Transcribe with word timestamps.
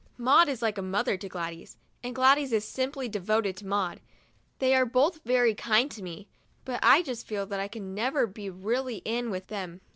Maud 0.17 0.49
is 0.49 0.63
like 0.63 0.79
a 0.79 0.81
mother 0.81 1.15
to 1.15 1.29
Gladys, 1.29 1.77
and 2.03 2.15
Gladys 2.15 2.51
is 2.51 2.65
simply 2.67 3.07
devoted 3.07 3.55
to 3.57 3.67
Maud. 3.67 3.99
They 4.57 4.73
are 4.73 4.83
both 4.83 5.23
very 5.25 5.53
kind 5.53 5.91
to 5.91 6.01
me; 6.01 6.27
but 6.65 6.79
I 6.81 7.03
just 7.03 7.27
feel 7.27 7.45
that 7.45 7.59
I 7.59 7.67
can 7.67 7.93
never 7.93 8.25
be 8.25 8.49
really 8.49 9.03
in 9.05 9.27
it 9.27 9.29
with 9.29 9.45
them. 9.45 9.79